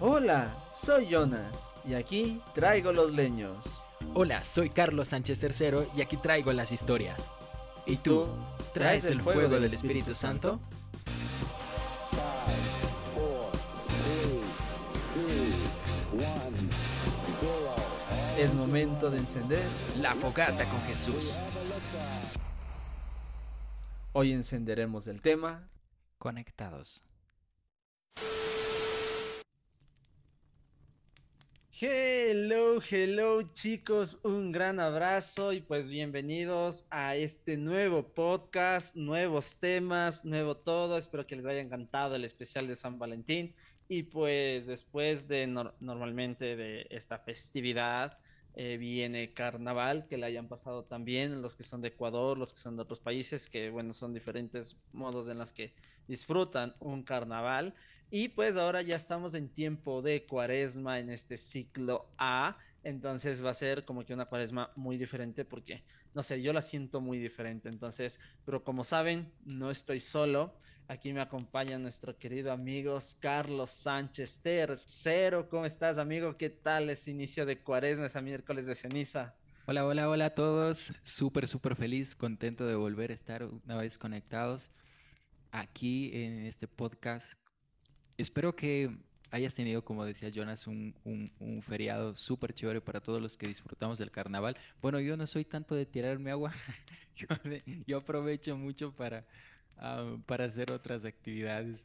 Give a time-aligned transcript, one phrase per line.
[0.00, 3.84] Hola, soy Jonas y aquí traigo los leños.
[4.14, 7.32] Hola, soy Carlos Sánchez III y aquí traigo las historias.
[7.84, 8.28] ¿Y tú?
[8.72, 10.60] ¿Traes el fuego del Espíritu Santo?
[18.36, 21.36] Es momento de encender La fogata con Jesús.
[24.12, 25.68] Hoy encenderemos el tema
[26.18, 27.04] Conectados.
[31.80, 40.24] Hello, hello chicos, un gran abrazo y pues bienvenidos a este nuevo podcast, nuevos temas,
[40.24, 40.98] nuevo todo.
[40.98, 43.54] Espero que les haya encantado el especial de San Valentín
[43.86, 48.18] y pues después de normalmente de esta festividad
[48.54, 52.58] eh, viene carnaval, que le hayan pasado también los que son de Ecuador, los que
[52.58, 55.74] son de otros países, que bueno, son diferentes modos en los que
[56.08, 57.72] disfrutan un carnaval.
[58.10, 62.56] Y pues ahora ya estamos en tiempo de cuaresma en este ciclo A.
[62.82, 65.82] Entonces va a ser como que una cuaresma muy diferente porque,
[66.14, 67.68] no sé, yo la siento muy diferente.
[67.68, 70.54] Entonces, pero como saben, no estoy solo.
[70.86, 75.50] Aquí me acompaña nuestro querido amigo Carlos Sánchez Tercero.
[75.50, 76.38] ¿Cómo estás, amigo?
[76.38, 79.34] ¿Qué tal es inicio de cuaresma, ese miércoles de ceniza?
[79.66, 80.94] Hola, hola, hola a todos.
[81.02, 84.70] Súper, súper feliz, contento de volver a estar una vez conectados
[85.50, 87.47] aquí en este podcast.
[88.18, 88.94] Espero que
[89.30, 90.94] hayas tenido, como decía Jonas, un,
[91.66, 94.58] feriado súper chévere para todos los que disfrutamos del carnaval.
[94.82, 96.52] Bueno, yo no soy tanto de tirarme agua,
[97.86, 99.24] yo aprovecho mucho para
[99.80, 101.84] Ah, para hacer otras actividades,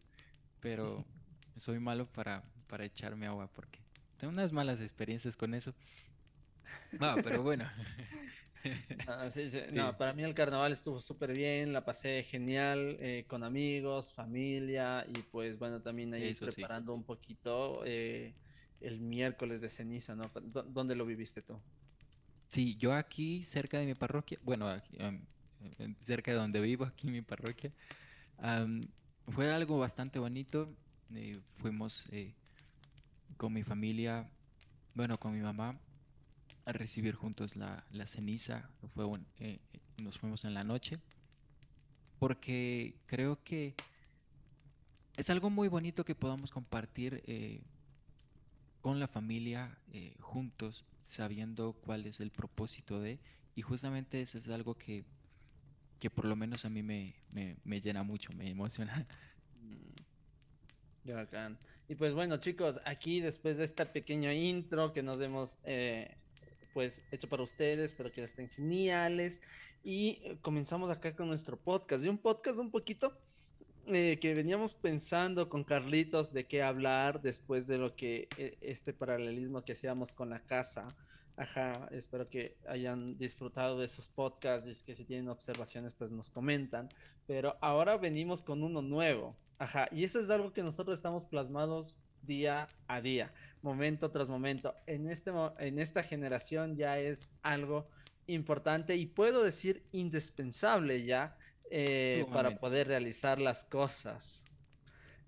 [0.60, 1.06] pero
[1.56, 3.80] soy malo para, para echarme agua porque
[4.18, 5.76] tengo unas malas experiencias con eso.
[7.00, 7.70] No, pero bueno.
[9.74, 15.06] No, para mí el carnaval estuvo súper bien, la pasé genial eh, con amigos, familia
[15.08, 18.34] y pues bueno, también ahí preparando un poquito eh,
[18.82, 20.32] el miércoles de ceniza, ¿no?
[20.70, 21.60] ¿Dónde lo viviste tú?
[22.48, 24.98] Sí, yo aquí cerca de mi parroquia, bueno, aquí,
[26.04, 27.72] cerca de donde vivo, aquí en mi parroquia.
[29.28, 30.70] fue algo bastante bonito.
[31.16, 32.34] Eh, fuimos eh,
[33.38, 34.28] con mi familia,
[34.96, 35.78] bueno, con mi mamá,
[36.66, 38.70] a recibir juntos la, ceniza.
[38.94, 39.06] Fue
[39.40, 39.60] eh,
[40.02, 41.00] nos fuimos en la noche.
[42.20, 43.76] Porque creo que
[45.18, 47.22] es algo muy bonito que podamos compartir
[48.82, 49.78] con la familia
[50.20, 53.20] juntos, sabiendo cuál es el propósito de.
[53.56, 55.04] Y justamente eso es algo que
[56.04, 57.16] que por lo menos a mí me,
[57.80, 59.08] llena mucho, me emociona.
[61.88, 66.14] Y pues bueno chicos, aquí después de esta pequeña intro que nos hemos eh,
[66.74, 69.42] pues hecho para ustedes, espero que estén geniales.
[69.84, 72.06] Y eh, comenzamos acá con nuestro podcast.
[72.06, 73.18] Y un podcast un poquito
[73.88, 78.28] eh, que veníamos pensando con Carlitos de qué hablar después de lo que
[78.62, 80.88] este paralelismo que hacíamos con la casa
[81.36, 86.30] Ajá, espero que hayan disfrutado de esos podcasts y que si tienen observaciones pues nos
[86.30, 86.90] comentan.
[87.26, 89.36] Pero ahora venimos con uno nuevo.
[89.64, 94.76] Ajá, y eso es algo que nosotros estamos plasmados día a día, momento tras momento.
[94.88, 97.88] En, este, en esta generación ya es algo
[98.28, 101.38] importante y puedo decir indispensable ya
[101.72, 104.44] eh, para poder realizar las cosas.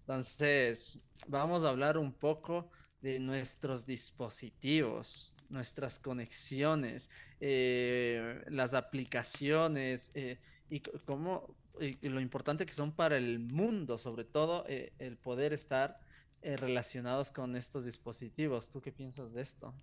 [0.01, 2.69] Entonces, vamos a hablar un poco
[3.00, 11.56] de nuestros dispositivos nuestras conexiones, eh, las aplicaciones eh, y cómo
[12.02, 16.00] lo importante que son para el mundo, sobre todo eh, el poder estar
[16.41, 18.69] relacionados con estos dispositivos.
[18.69, 19.74] ¿Tú qué piensas de esto?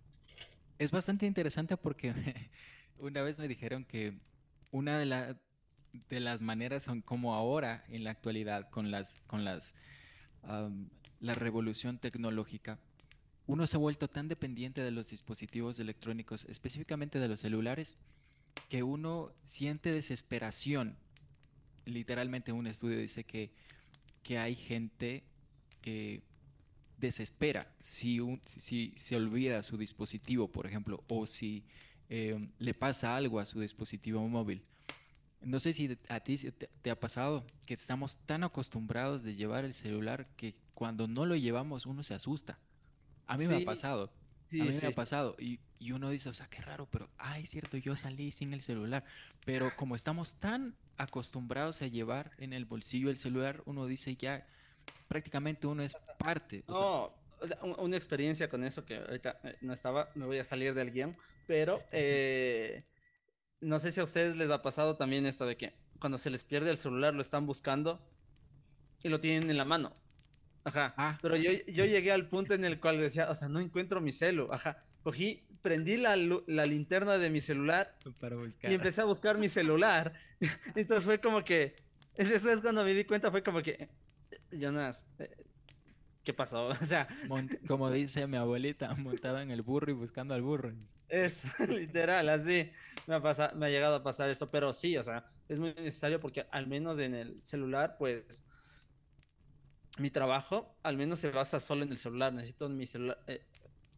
[0.79, 2.15] Es bastante interesante porque
[2.99, 4.17] una vez me dijeron que
[4.71, 5.37] una de,
[6.09, 9.75] de las maneras son como ahora en la actualidad con las con las
[11.21, 12.79] la revolución tecnológica
[13.47, 17.97] uno se ha vuelto tan dependiente de los dispositivos electrónicos, específicamente de los celulares,
[18.69, 20.97] que uno siente desesperación.
[21.85, 23.51] Literalmente un estudio dice que,
[24.23, 25.25] que hay gente
[25.81, 26.23] que
[26.99, 31.65] desespera si, si se olvida su dispositivo, por ejemplo, o si
[32.09, 34.63] eh, le pasa algo a su dispositivo móvil.
[35.41, 39.65] No sé si a ti te, te, ha pasado que estamos tan acostumbrados de llevar
[39.65, 42.59] el celular que cuando no lo llevamos uno se asusta.
[43.27, 44.13] A mí me ha pasado.
[44.61, 45.37] A mí me ha pasado.
[45.39, 45.61] Y,
[45.93, 49.05] uno dice, o sea, qué raro, pero, ay, cierto, yo salí sin el celular.
[49.45, 54.47] Pero como estamos tan acostumbrados a llevar en el bolsillo el celular, uno dice ya,
[55.09, 56.65] prácticamente uno es parte.
[56.69, 57.13] no,
[57.79, 61.17] una experiencia con eso que ahorita eh, no estaba, me voy a salir del guion,
[61.47, 62.85] pero eh,
[63.61, 66.45] no sé si a ustedes les ha pasado también esto de que cuando se les
[66.45, 68.01] pierde el celular lo están buscando
[69.03, 69.95] y lo tienen en la mano.
[70.65, 70.95] Ajá.
[70.97, 71.19] Ah.
[71.21, 74.13] Pero yo, yo llegué al punto en el cual decía, o sea, no encuentro mi
[74.13, 74.53] celu.
[74.53, 74.79] Ajá.
[75.03, 77.97] Cogí, prendí la, la linterna de mi celular
[78.63, 80.13] y empecé a buscar mi celular.
[80.77, 81.75] Entonces fue como que,
[82.15, 83.89] eso es cuando me di cuenta, fue como que,
[84.51, 85.31] Jonas, eh,
[86.25, 86.69] ¿qué pasó?
[86.81, 87.09] O sea,
[87.67, 90.73] como dice mi abuelita, montada en el burro y buscando al burro.
[91.09, 92.71] Es literal, así
[93.07, 96.21] me ha, me ha llegado a pasar eso, pero sí, o sea, es muy necesario
[96.21, 98.45] porque al menos en el celular, pues
[99.99, 102.33] mi trabajo al menos se basa solo en el celular.
[102.33, 103.45] Necesito mi celular eh,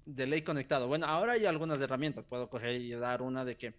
[0.06, 0.88] de ley conectado.
[0.88, 2.24] Bueno, ahora hay algunas herramientas.
[2.24, 3.74] Puedo coger y dar una de que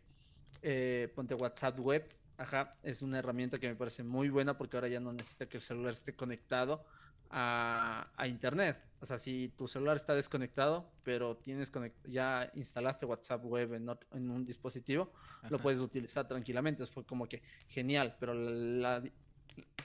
[0.61, 2.07] eh, ponte WhatsApp web.
[2.37, 5.57] Ajá, es una herramienta que me parece muy buena porque ahora ya no necesita que
[5.57, 6.85] el celular esté conectado
[7.29, 8.77] a, internet.
[8.99, 11.71] O sea, si tu celular está desconectado, pero tienes
[12.05, 15.11] ya instalaste WhatsApp web en, un dispositivo,
[15.49, 16.85] lo puedes utilizar tranquilamente.
[16.85, 19.01] Fue como que genial, pero la,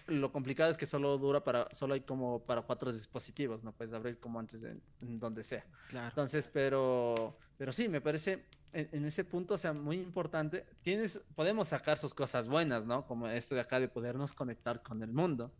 [0.06, 3.92] lo complicado es que solo dura para, solo hay como para cuatro dispositivos, no puedes
[3.92, 5.64] abrir como antes de, en donde sea.
[5.92, 10.66] Entonces, pero, pero sí, me parece en, ese punto, o sea, muy importante.
[10.82, 13.06] Tienes, podemos sacar sus cosas buenas, ¿no?
[13.06, 15.52] Como esto de acá de podernos conectar con el mundo.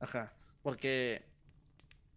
[0.00, 0.32] Ajá,
[0.62, 1.26] porque...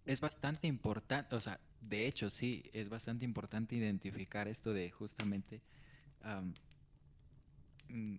[0.03, 5.61] Es bastante importante, o sea, de hecho, sí, es bastante importante identificar esto de justamente
[7.87, 8.17] mm,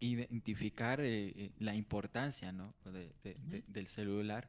[0.00, 2.74] identificar eh, eh, la importancia ¿no?
[2.84, 4.48] del celular,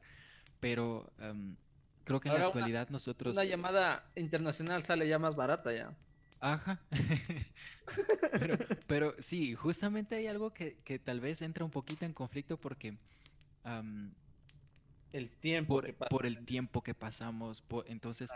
[0.60, 1.56] pero em,
[2.04, 3.36] creo que en la actualidad nosotros...
[3.36, 5.94] Una llamada internacional sale ya más barata ya.
[6.40, 6.80] Ajá.
[8.40, 8.56] pero,
[8.86, 12.96] pero sí, justamente hay algo que, tal vez entra un poquito en conflicto porque...
[15.12, 18.30] el tiempo por, por el tiempo que pasamos, entonces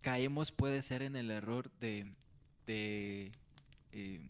[0.00, 2.14] caemos puede ser en el error de...
[2.66, 3.32] de
[3.92, 4.20] eh,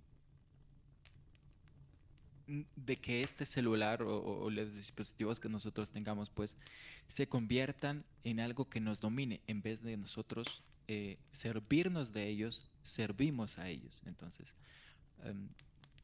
[2.76, 6.56] de que este celular o, los dispositivos que nosotros tengamos pues
[7.08, 12.70] se conviertan en algo que nos domine en vez de nosotros eh, servirnos de ellos
[12.82, 14.54] servimos a ellos entonces
[15.24, 15.48] em,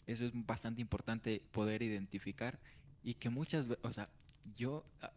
[0.06, 2.58] eso es bastante importante poder identificar
[3.04, 4.08] y que muchas veces o sea
[4.56, 5.12] yo ah,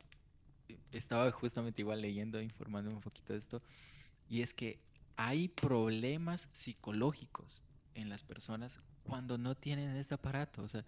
[0.92, 3.62] estaba justamente igual leyendo informando un poquito de esto
[4.30, 4.80] y es que
[5.16, 7.64] hay problemas psicológicos
[7.96, 10.64] en las personas cuando no tienen este aparato.
[10.64, 10.86] O sea,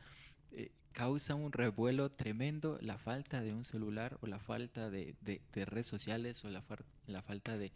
[0.55, 5.15] eh, causa un revuelo tremendo la falta de un celular o la falta de,
[5.53, 6.63] redes sociales o la,
[7.07, 7.71] la falta de,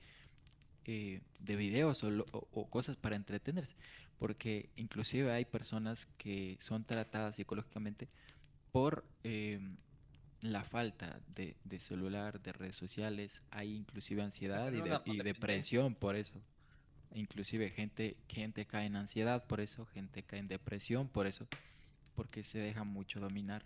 [0.85, 3.75] eh, de videos o, cosas para entretenerse.
[4.19, 8.07] Porque inclusive hay personas que son tratadas psicológicamente
[8.71, 9.77] por em,
[10.41, 13.41] la falta de, celular, de redes sociales.
[13.49, 16.39] Hay inclusive ansiedad y, y depresión por eso.
[17.15, 21.47] Inclusive gente, gente cae en ansiedad por eso, gente cae en depresión por eso
[22.17, 23.63] porque se deja mucho dominar.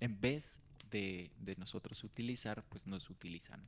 [0.00, 0.60] En vez
[0.90, 3.64] de, nosotros utilizar, pues nos utilizan.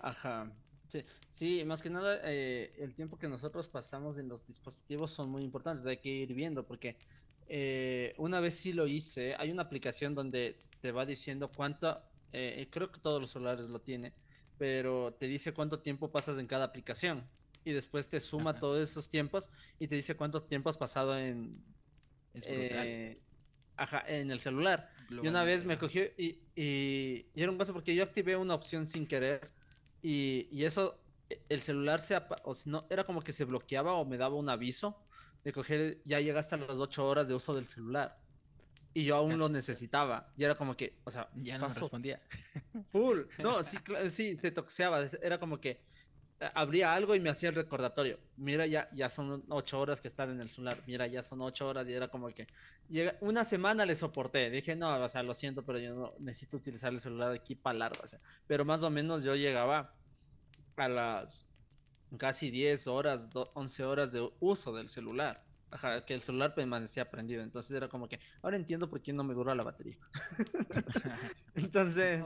[0.00, 0.50] Ajá.
[0.88, 5.28] Sí, sí más que nada eh, el tiempo que nosotros pasamos en los dispositivos son
[5.28, 6.96] muy importantes, hay que ir viendo porque
[7.46, 12.00] eh, una vez sí lo hice, hay una aplicación donde te va diciendo cuánto,
[12.32, 14.14] eh, creo que todos los celulares lo tienen,
[14.56, 17.28] pero te dice cuánto tiempo pasas en cada aplicación
[17.64, 21.62] y después te suma todos esos tiempos y te dice cuánto tiempo has pasado en
[22.34, 23.20] eh,
[23.76, 24.90] ajá, en el celular.
[25.10, 28.86] y una vez me cogió y, y, era un caso porque yo activé una opción
[28.86, 29.50] sin querer
[30.02, 31.00] y, y eso,
[31.48, 34.48] el celular se, o si no, era como que se bloqueaba o me daba un
[34.48, 35.04] aviso
[35.44, 38.18] de coger, ya llegaste a las 8 horas de uso del celular.
[38.94, 40.32] Y yo aún lo necesitaba.
[40.36, 42.20] Y era como que, o sea, ya no respondía.
[42.90, 43.20] Full.
[43.38, 43.78] No, sí,
[44.10, 45.02] sí, se toxeaba.
[45.22, 45.80] Era como que,
[46.54, 48.18] abría algo y me hacía el recordatorio.
[48.36, 50.78] Mira, ya, ya son ocho horas que estás en el celular.
[50.86, 52.46] Mira, ya son ocho horas y era como que
[52.88, 54.50] llega, una semana le soporté.
[54.50, 57.78] Dije, no, o sea, lo siento, pero yo no necesito utilizar el celular aquí para
[57.78, 58.00] largo.
[58.02, 59.94] O sea, pero más o menos yo llegaba
[60.76, 61.46] a las
[62.16, 65.44] casi 10 horas, 11 horas de uso del celular.
[65.70, 67.42] Ajá, que el celular permanecía prendido.
[67.42, 69.98] Entonces era como que, ahora entiendo por qué no me dura la batería.
[71.54, 72.24] Entonces...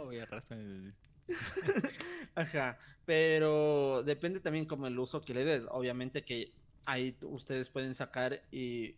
[2.34, 5.66] Ajá, pero depende también como el uso que le des.
[5.70, 6.54] Obviamente que
[6.86, 8.96] ahí ustedes pueden sacar y,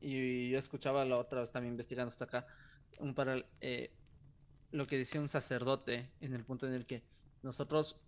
[0.00, 2.46] y yo escuchaba la otra vez también investigando hasta acá
[2.98, 3.96] un para eh,
[4.70, 7.04] lo que decía un sacerdote en el punto en el que
[7.42, 8.02] nosotros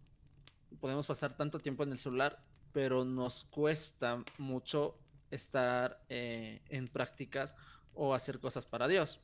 [0.80, 4.98] podemos pasar tanto tiempo en el celular, pero nos cuesta mucho
[5.30, 7.56] estar eh, en prácticas
[7.92, 9.20] o hacer cosas para Dios.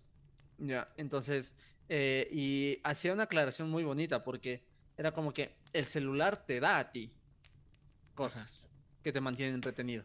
[0.59, 4.64] Ya, entonces, eh, y hacía una aclaración muy bonita porque
[4.97, 7.12] era como que el celular te da a ti
[8.15, 8.69] cosas
[9.03, 10.05] que te mantienen entretenido.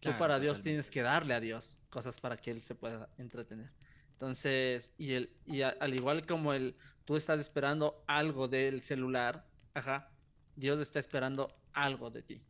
[0.00, 3.70] Tú para Dios tienes que darle a Dios cosas para que Él se pueda entretener.
[4.12, 10.10] Entonces, y, el, y al igual como el, tú estás esperando algo del celular, ajá,
[10.56, 12.42] Dios está esperando algo de ti.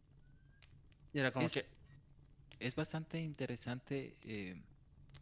[1.12, 1.66] Y era como es, que...
[2.58, 4.62] Es bastante interesante eh,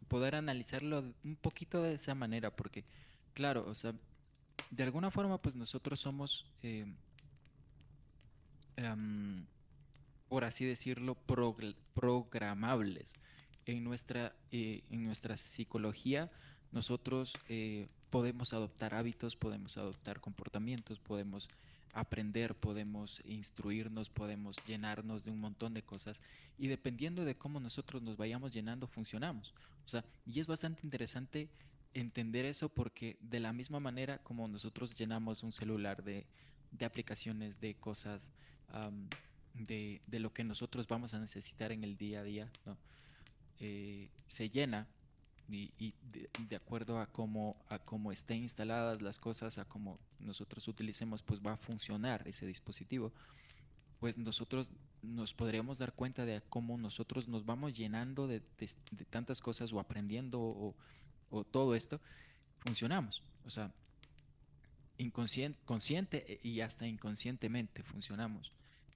[0.07, 2.85] poder analizarlo un poquito de esa manera, porque,
[3.33, 3.93] claro, o sea,
[4.71, 6.85] de alguna forma, pues nosotros somos, eh,
[8.75, 9.45] em,
[10.29, 11.15] por así decirlo,
[11.93, 13.13] programables.
[13.65, 16.31] En nuestra, eh, en nuestra psicología,
[16.71, 17.33] nosotros
[18.09, 21.49] podemos adoptar hábitos, podemos adoptar comportamientos, podemos
[21.93, 26.21] aprender, podemos instruirnos, podemos llenarnos de un montón de cosas
[26.57, 29.53] y dependiendo de cómo nosotros nos vayamos llenando, funcionamos.
[29.85, 31.49] O sea, y es bastante interesante
[31.93, 36.25] entender eso porque de la misma manera como nosotros llenamos un celular de,
[36.85, 38.29] aplicaciones, de cosas,
[39.53, 42.51] de, lo que nosotros vamos a necesitar en el día a día,
[43.59, 44.87] eh, se llena
[45.49, 45.93] y,
[46.49, 51.39] de, acuerdo a cómo, a cómo estén instaladas las cosas, a cómo nosotros utilicemos, pues
[51.41, 53.13] va a funcionar ese dispositivo,
[53.99, 58.41] pues nosotros nos podríamos dar cuenta de cómo nosotros nos vamos llenando de,
[59.09, 60.75] tantas cosas o aprendiendo o,
[61.29, 61.99] o, todo esto,
[62.59, 63.23] funcionamos.
[63.45, 63.71] O sea,
[64.97, 68.51] inconsciente, consciente y hasta inconscientemente funcionamos.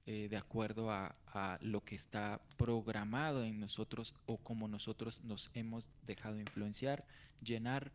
[0.08, 1.16] Eh, de acuerdo a,
[1.62, 7.06] lo que está programado en nosotros o como nosotros nos hemos dejado influenciar,
[7.42, 7.92] llenar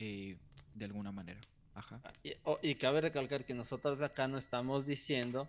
[0.00, 0.36] eh,
[0.74, 1.40] de alguna manera.
[1.74, 2.00] Ajá.
[2.04, 2.12] Ah,
[2.60, 5.48] y, cabe recalcar que nosotros acá no estamos diciendo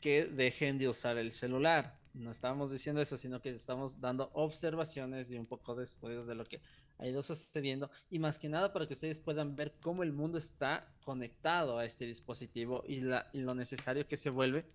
[0.00, 1.98] que dejen de usar el celular.
[2.12, 6.34] No estamos diciendo eso, sino que estamos dando observaciones y un poco de estudios de
[6.34, 6.60] lo que
[6.98, 7.90] ha ido sucediendo.
[8.10, 11.84] Y más que nada para que ustedes puedan ver cómo el mundo está conectado a
[11.84, 14.66] este dispositivo y, y lo necesario que se vuelve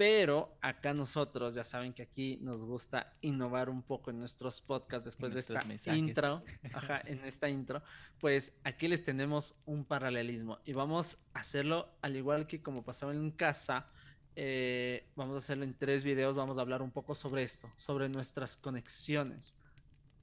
[0.00, 5.04] pero acá nosotros, ya saben que aquí nos gusta innovar un poco en nuestros podcasts
[5.04, 5.62] después de esta
[5.94, 6.42] intro.
[6.72, 7.82] Ajá, en esta intro.
[8.18, 13.12] Pues aquí les tenemos un paralelismo y vamos a hacerlo al igual que como pasaba
[13.12, 13.90] en casa.
[14.36, 16.36] Eh, vamos a hacerlo en tres videos.
[16.36, 19.56] Vamos a hablar un poco sobre esto, sobre nuestras conexiones.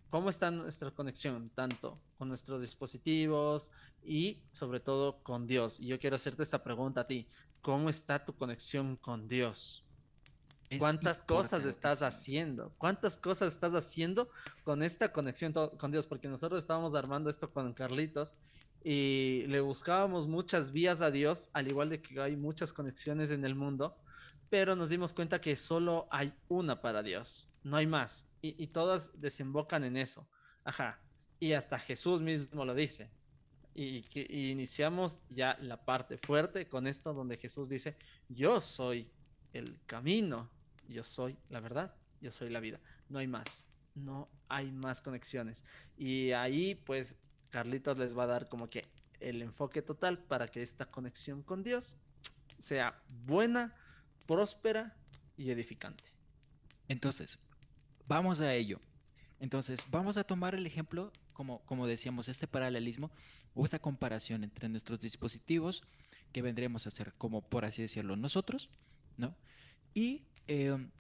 [0.09, 1.49] ¿Cómo está nuestra conexión?
[1.49, 3.71] Tanto con nuestros dispositivos
[4.03, 5.79] y sobre todo con Dios.
[5.79, 7.27] Y yo quiero hacerte esta pregunta a ti.
[7.61, 9.83] ¿Cómo está tu conexión con Dios?
[10.79, 12.73] ¿Cuántas cosas estás haciendo?
[12.77, 14.29] ¿Cuántas cosas estás haciendo
[14.63, 16.07] con esta conexión con Dios?
[16.07, 18.35] Porque nosotros estábamos armando esto con Carlitos
[18.89, 23.44] y le buscábamos muchas vías a Dios, al igual de que hay muchas conexiones en
[23.44, 23.98] el mundo,
[24.50, 28.29] pero nos dimos cuenta que solo hay una para Dios, no hay más.
[28.41, 30.25] Y, y todas desembocan en eso.
[30.63, 31.01] Ajá.
[31.38, 33.12] Y hasta Jesús mismo lo dice
[33.75, 37.98] y, que, iniciamos ya la parte fuerte con esto donde Jesús dice,
[38.29, 39.12] yo soy
[39.51, 40.50] el camino,
[40.88, 42.79] yo soy la verdad, yo soy la vida.
[43.10, 45.65] No hay más, no hay más conexiones.
[45.98, 47.17] Y ahí pues
[47.50, 48.86] Carlitos les va a dar como que
[49.20, 51.98] el enfoque total para que esta conexión con Dios
[52.60, 53.75] sea buena,
[54.25, 54.96] próspera
[55.38, 56.04] y edificante.
[56.88, 57.39] Entonces,
[58.08, 58.80] vamos a ello.
[59.39, 63.12] Entonces, vamos a tomar el ejemplo, como, como decíamos, este paralelismo
[63.54, 65.84] o esta comparación entre nuestros dispositivos
[66.32, 68.70] que vendremos a hacer como por así decirlo nosotros,
[69.18, 69.36] ¿no?
[69.94, 70.92] Y em,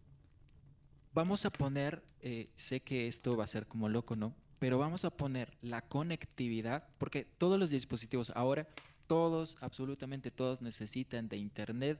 [1.13, 4.35] vamos a poner, eh, sé que esto va a ser como loco, ¿no?
[4.59, 8.67] Pero vamos a poner la conectividad, porque todos los dispositivos ahora,
[9.05, 11.99] todos, absolutamente todos necesitan de internet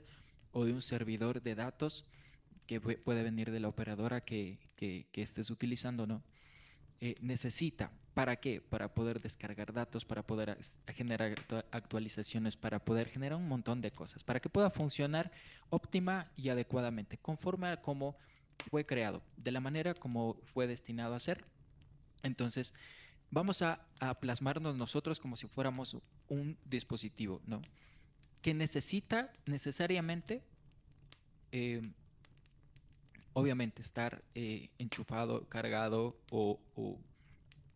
[0.52, 2.06] o de un servidor de datos
[2.66, 6.24] que puede venir de la operadora que, que, estés utilizando, ¿no?
[7.00, 8.62] Eh, necesita ¿Para qué?
[8.62, 11.36] Para poder descargar datos, para poder generar
[11.70, 15.32] actualizaciones, para poder generar un montón de cosas, para que pueda funcionar
[15.70, 18.18] óptima y adecuadamente, conforme a cómo
[18.72, 21.46] fue creado, de la manera como fue destinado a ser.
[22.24, 22.74] Entonces,
[23.32, 23.86] vamos a,
[24.20, 25.98] plasmarnos nosotros como si fuéramos
[26.28, 27.62] un dispositivo, ¿no?
[28.42, 30.44] Que necesita necesariamente,
[31.52, 31.82] eh,
[33.34, 36.60] obviamente, estar eh, enchufado, cargado o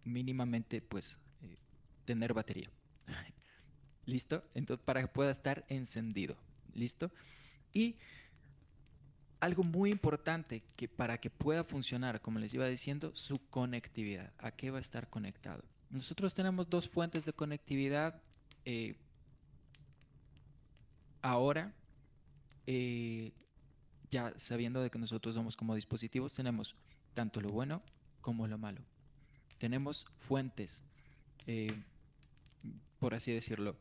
[0.03, 1.57] mínimamente pues eh,
[2.05, 2.69] tener batería.
[4.05, 4.43] ¿Listo?
[4.53, 6.38] Entonces, para que pueda estar encendido.
[6.74, 7.12] ¿Listo?
[7.74, 7.98] Y
[9.41, 14.31] algo muy importante que para que pueda funcionar, como les iba diciendo, su conectividad.
[14.38, 15.63] ¿A qué va a estar conectado?
[15.89, 18.21] Nosotros tenemos dos fuentes de conectividad.
[18.65, 18.95] Eh,
[21.21, 21.74] ahora,
[22.67, 23.33] eh,
[24.12, 26.75] ya sabiendo de que nosotros somos como dispositivos, tenemos
[27.15, 27.81] tanto lo bueno
[28.21, 28.81] como lo malo
[29.57, 30.81] tenemos fuentes,
[31.45, 31.67] eh,
[32.98, 33.77] por así decirlo,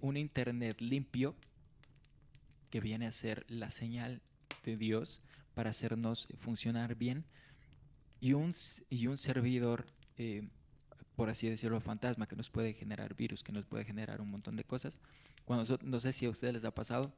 [0.00, 1.36] un Internet limpio
[2.70, 4.22] que viene a ser la señal
[4.62, 5.20] de Dios
[5.54, 7.24] para hacernos funcionar bien.
[8.20, 8.52] Y un,
[8.90, 9.86] y un servidor,
[10.18, 10.48] eh,
[11.16, 14.56] por así decirlo, fantasma que nos puede generar virus, que nos puede generar un montón
[14.56, 15.00] de cosas.
[15.44, 17.12] Cuando no sé si a ustedes les ha pasado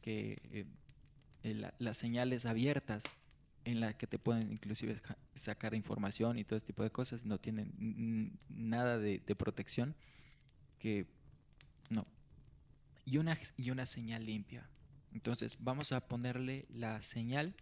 [0.00, 0.66] que
[1.42, 3.04] eh, las señales abiertas
[3.64, 5.00] en las que te pueden inclusive
[5.34, 9.94] sacar información y todo este tipo de cosas no tienen nada de, de protección
[10.80, 11.06] que
[11.88, 12.06] no.
[13.04, 14.68] Y una y una señal limpia
[15.12, 17.54] entonces vamos a ponerle la señal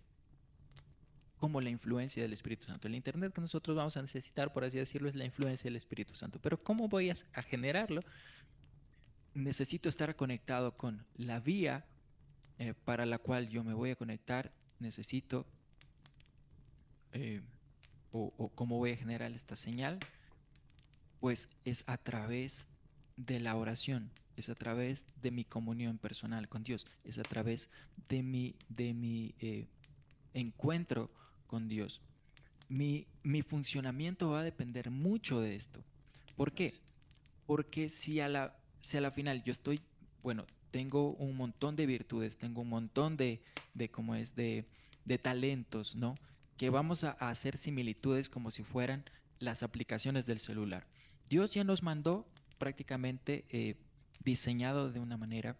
[1.40, 2.87] como la influencia del Espíritu Santo.
[2.87, 6.14] El Internet que nosotros vamos a necesitar, por así decirlo, es la influencia del Espíritu
[6.14, 6.38] Santo.
[6.38, 8.02] Pero ¿cómo voy a, generarlo?
[9.33, 11.87] Necesito estar conectado con la vía
[12.59, 14.52] eh, para la cual yo me voy a conectar.
[14.80, 15.47] Necesito,
[17.12, 17.40] eh,
[18.12, 19.99] o, o cómo voy a generar esta señal,
[21.21, 22.69] pues es a través
[23.16, 24.11] de la oración,
[24.41, 27.71] es a través de mi comunión personal con Dios, es a través
[28.09, 29.67] de mi, de mi eh,
[30.35, 31.11] encuentro
[31.47, 32.01] con Dios.
[32.69, 35.83] Mi, mi funcionamiento va a depender mucho de esto.
[36.37, 36.73] ¿Por qué?
[37.47, 39.81] Porque si a la, si a la final yo estoy,
[40.23, 43.43] bueno, tengo un montón de virtudes, tengo un montón de,
[43.75, 44.65] de como es, de,
[45.05, 46.15] de talentos, ¿no?
[46.57, 49.05] Que vamos a, hacer similitudes como si fueran
[49.39, 50.87] las aplicaciones del celular.
[51.29, 52.27] Dios ya nos mandó
[52.59, 53.77] prácticamente eh,
[54.21, 55.57] diseñado de una manera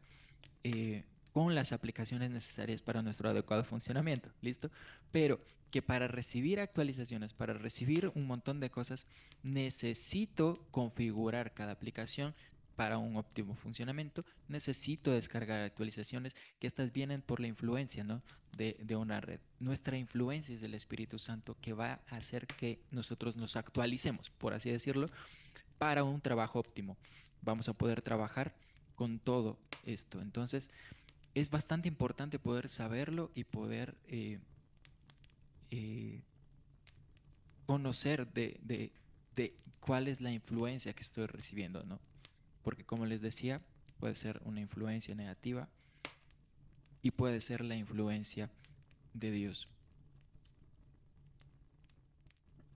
[0.65, 4.71] eh, con las aplicaciones necesarias para nuestro adecuado funcionamiento, ¿listo?
[5.13, 5.41] Pero
[5.71, 9.07] que para recibir actualizaciones, para recibir un montón de cosas,
[9.43, 12.35] necesito configurar cada aplicación
[12.75, 18.23] para un óptimo funcionamiento, necesito descargar actualizaciones que estas vienen por la influencia ¿no?
[18.57, 19.39] de, de una red.
[19.59, 24.55] Nuestra influencia es del Espíritu Santo que va a hacer que nosotros nos actualicemos, por
[24.55, 25.07] así decirlo,
[25.79, 26.97] para un trabajo óptimo.
[27.43, 28.55] Vamos a poder trabajar
[28.97, 30.21] con todo esto.
[30.21, 30.71] Entonces,
[31.35, 34.39] es bastante importante poder saberlo y poder eh,
[35.71, 36.21] eh,
[37.67, 38.93] conocer de, de,
[39.79, 41.99] cuál es la influencia que estoy recibiendo, ¿no?
[42.63, 43.63] Porque como les decía,
[43.99, 45.69] puede ser una influencia negativa
[47.01, 48.51] y puede ser la influencia
[49.15, 49.69] de Dios.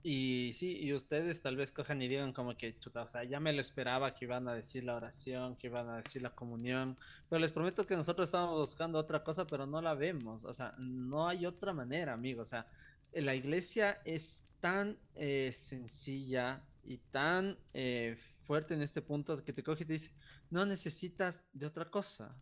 [0.07, 3.39] Y sí, y ustedes tal vez cojan y digan como que, chuta, o sea, ya
[3.39, 6.95] me lo esperaba que iban a decir la oración, que iban a decir la comunión,
[7.27, 10.75] pero les prometo que nosotros estamos buscando otra cosa, pero no la vemos, o sea,
[10.77, 12.67] no hay otra manera, amigos, o sea,
[13.13, 19.63] la iglesia es tan eh, sencilla y tan eh, fuerte en este punto que te
[19.63, 20.11] coge y te dice,
[20.51, 22.37] no necesitas de otra cosa,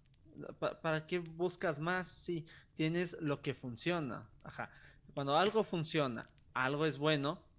[0.82, 4.30] ¿para qué buscas más si tienes lo que funciona?
[4.43, 4.69] Ajá,
[5.13, 7.52] cuando algo funciona, algo es bueno,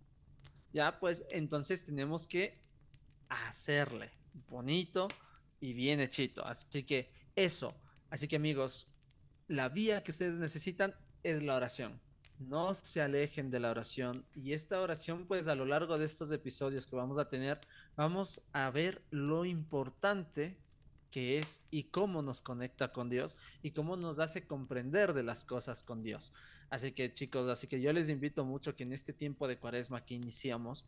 [0.74, 2.60] ya pues entonces tenemos que
[3.28, 4.10] hacerle
[4.48, 5.08] bonito
[5.60, 6.44] y bien hechito.
[6.44, 7.74] Así que eso,
[8.10, 8.88] así que amigos,
[9.46, 12.00] la vía que ustedes necesitan es la oración.
[12.40, 16.32] No se alejen de la oración y esta oración pues a lo largo de estos
[16.32, 17.60] episodios que vamos a tener
[17.94, 20.58] vamos a ver lo importante
[21.14, 25.44] que es y cómo nos conecta con Dios y cómo nos hace comprender de las
[25.44, 26.32] cosas con Dios.
[26.70, 30.04] Así que chicos, así que yo les invito mucho que en este tiempo de cuaresma
[30.04, 30.86] que iniciamos,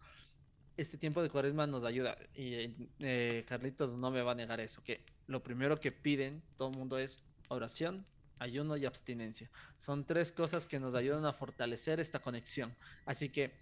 [0.76, 2.18] este tiempo de cuaresma nos ayuda.
[2.34, 6.70] Y eh, Carlitos no me va a negar eso, que lo primero que piden todo
[6.70, 8.04] el mundo es oración,
[8.40, 9.48] ayuno y abstinencia.
[9.76, 12.74] Son tres cosas que nos ayudan a fortalecer esta conexión.
[13.04, 13.52] Así que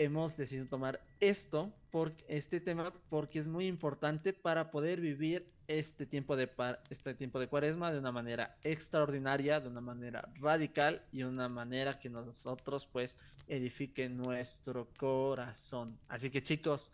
[0.00, 6.06] hemos decidido tomar esto, por, este tema, porque es muy importante para poder vivir este
[6.06, 6.50] tiempo, de,
[6.88, 11.98] este tiempo de cuaresma de una manera extraordinaria, de una manera radical y una manera
[11.98, 15.98] que nosotros pues edifique nuestro corazón.
[16.08, 16.90] Así que chicos,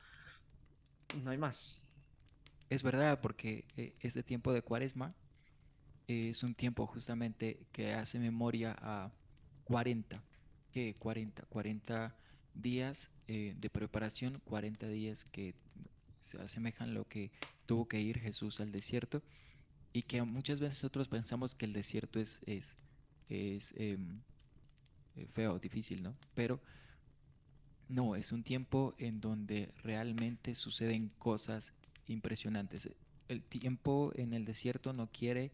[1.22, 1.86] no hay más.
[2.70, 5.14] Es verdad, porque eh, este tiempo de cuaresma
[6.08, 9.12] es un tiempo justamente que hace memoria a
[9.64, 10.20] 40,
[10.72, 12.25] que 40, 40
[12.60, 15.54] días eh, de preparación, 40 días que
[16.22, 17.30] se asemejan lo que
[17.66, 19.22] tuvo que ir Jesús al desierto
[19.92, 22.76] y que muchas veces nosotros pensamos que el desierto es, es,
[23.28, 24.20] es em,
[25.16, 26.14] eh, feo, difícil, ¿no?
[26.34, 26.60] Pero
[27.88, 31.72] no, es un tiempo en donde realmente suceden cosas
[32.08, 32.90] impresionantes.
[33.28, 35.52] El tiempo en el desierto no quiere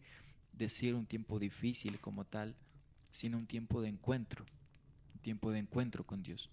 [0.51, 2.55] decir un tiempo difícil como tal,
[3.11, 4.45] sino un tiempo de encuentro,
[5.13, 6.49] un tiempo de encuentro con Dios.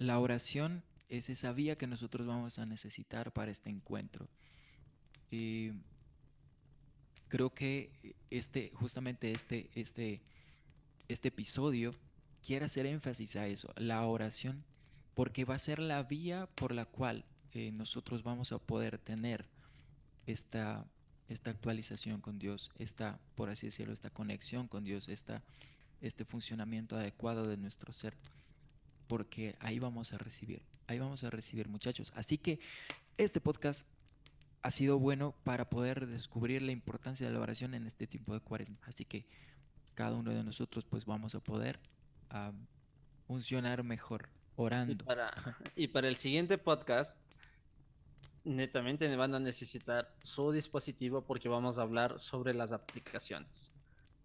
[0.00, 4.30] La oración es esa vía que nosotros vamos a necesitar para este encuentro.
[5.30, 5.72] Y
[7.28, 10.22] creo que este, justamente este, este,
[11.06, 11.90] este episodio
[12.42, 14.64] quiere hacer énfasis a eso, la oración,
[15.12, 19.44] porque va a ser la vía por la cual eh, nosotros vamos a poder tener
[20.24, 20.86] esta,
[21.28, 25.42] esta actualización con Dios, esta, por así decirlo, esta conexión con Dios, esta,
[26.00, 28.16] este funcionamiento adecuado de nuestro ser.
[29.10, 32.12] Porque ahí vamos a recibir, ahí vamos a recibir muchachos.
[32.14, 32.60] Así que
[33.18, 33.84] este podcast
[34.62, 38.40] ha sido bueno para poder descubrir la importancia de la oración en este tiempo de
[38.40, 38.78] cuaresma.
[38.82, 39.26] Así que
[39.96, 41.80] cada uno de nosotros pues vamos a poder
[43.26, 44.92] funcionar mejor orando.
[44.92, 45.32] Y para,
[45.74, 47.20] y para el siguiente podcast,
[48.44, 53.72] netamente van a necesitar su dispositivo porque vamos a hablar sobre las aplicaciones.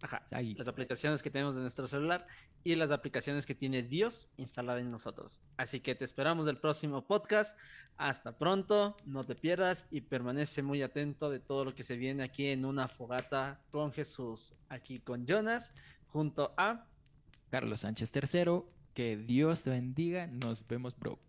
[0.02, 0.22] Ajá.
[0.30, 2.26] Las aplicaciones que tenemos en nuestro celular
[2.64, 5.40] y las aplicaciones que tiene Dios instalada en nosotros.
[5.56, 7.58] Así que te esperamos el próximo podcast.
[7.96, 12.24] Hasta pronto, no te pierdas y permanece muy atento de todo lo que se viene
[12.24, 15.74] aquí en una fogata con Jesús, aquí con Jonas,
[16.08, 16.86] junto a
[17.50, 18.62] Carlos Sánchez III.
[18.92, 20.26] Que Dios te bendiga.
[20.26, 21.25] Nos vemos, bro.